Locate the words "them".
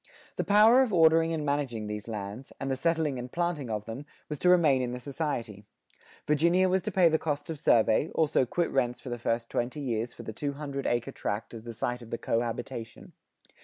3.85-4.07